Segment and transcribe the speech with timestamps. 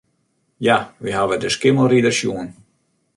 [0.67, 2.49] Ja, wy hawwe de Skimmelrider sjoen.